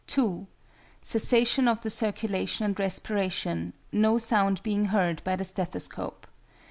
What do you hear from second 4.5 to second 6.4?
being heard by the stethoscope.